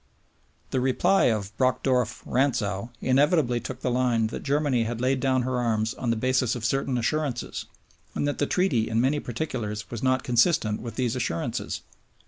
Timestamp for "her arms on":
5.43-6.09